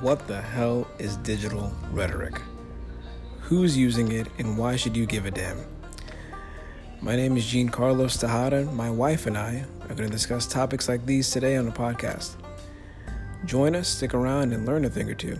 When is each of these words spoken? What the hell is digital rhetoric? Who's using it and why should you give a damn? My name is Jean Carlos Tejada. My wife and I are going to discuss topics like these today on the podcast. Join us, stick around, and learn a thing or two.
What 0.00 0.28
the 0.28 0.40
hell 0.40 0.86
is 1.00 1.16
digital 1.16 1.72
rhetoric? 1.90 2.40
Who's 3.40 3.76
using 3.76 4.12
it 4.12 4.28
and 4.38 4.56
why 4.56 4.76
should 4.76 4.96
you 4.96 5.06
give 5.06 5.26
a 5.26 5.30
damn? 5.32 5.58
My 7.00 7.16
name 7.16 7.36
is 7.36 7.44
Jean 7.44 7.68
Carlos 7.68 8.16
Tejada. 8.16 8.66
My 8.66 8.90
wife 8.90 9.26
and 9.26 9.36
I 9.36 9.64
are 9.82 9.94
going 9.96 10.08
to 10.08 10.08
discuss 10.08 10.46
topics 10.46 10.88
like 10.88 11.04
these 11.04 11.28
today 11.32 11.56
on 11.56 11.64
the 11.64 11.72
podcast. 11.72 12.36
Join 13.44 13.74
us, 13.74 13.88
stick 13.88 14.14
around, 14.14 14.52
and 14.52 14.64
learn 14.64 14.84
a 14.84 14.88
thing 14.88 15.10
or 15.10 15.14
two. 15.14 15.36